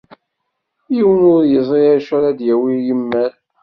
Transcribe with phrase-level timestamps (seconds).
[0.95, 3.31] Yiwen ur yeẓri acu ara d-yawi yimal.